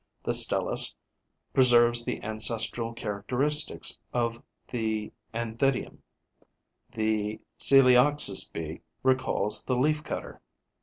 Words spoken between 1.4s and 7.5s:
preserves the ancestral characteristics of the Anthidium; the